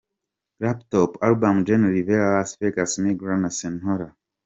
Top 0.59 0.79
Latin 0.91 1.17
Album: 1.27 1.63
Jenni 1.63 1.89
Rivera 1.97 2.39
"Las 2.39 2.57
Misma 2.59 3.13
Gran 3.13 3.51
Senora". 3.51 4.17